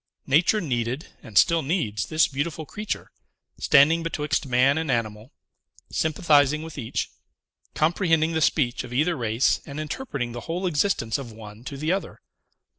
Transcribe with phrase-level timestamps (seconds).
[0.25, 3.11] Nature needed, and still needs, this beautiful creature;
[3.59, 5.31] standing betwixt man and animal,
[5.91, 7.11] sympathizing with each,
[7.75, 11.91] comprehending the speech of either race, and interpreting the whole existence of one to the
[11.91, 12.19] other.